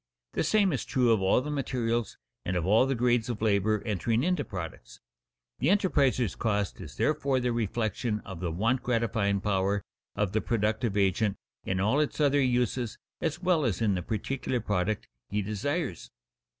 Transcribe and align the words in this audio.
The 0.33 0.43
same 0.43 0.73
is 0.73 0.83
true 0.83 1.11
of 1.11 1.21
all 1.21 1.41
the 1.41 1.51
materials 1.51 2.17
and 2.43 2.55
of 2.57 2.65
all 2.65 2.87
the 2.87 2.95
grades 2.95 3.29
of 3.29 3.39
labor 3.39 3.83
entering 3.85 4.23
into 4.23 4.43
products. 4.43 4.99
The 5.59 5.67
enterpriser's 5.67 6.33
cost 6.33 6.81
is 6.81 6.95
therefore 6.95 7.39
the 7.39 7.53
reflection 7.53 8.19
of 8.21 8.39
the 8.39 8.49
want 8.51 8.81
gratifying 8.81 9.41
power 9.41 9.83
of 10.15 10.31
the 10.31 10.41
productive 10.41 10.97
agent 10.97 11.37
in 11.65 11.79
all 11.79 11.99
its 11.99 12.19
other 12.19 12.41
uses 12.41 12.97
as 13.21 13.43
well 13.43 13.63
as 13.63 13.79
in 13.79 13.93
the 13.93 14.01
particular 14.01 14.59
product 14.59 15.07
he 15.29 15.43
desires. 15.43 16.09